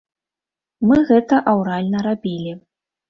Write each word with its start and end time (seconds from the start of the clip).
Мы 0.91 0.97
гэта 1.09 1.41
аўральна 1.53 1.97
рабілі. 2.09 2.57